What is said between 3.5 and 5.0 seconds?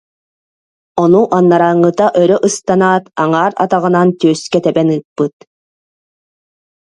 атаҕынан түөскэ тэбэн